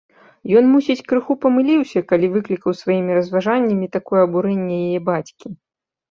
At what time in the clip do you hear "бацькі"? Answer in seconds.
5.11-5.45